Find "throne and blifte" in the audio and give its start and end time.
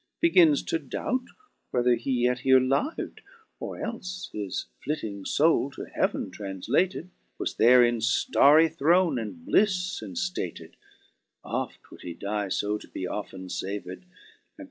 8.75-10.01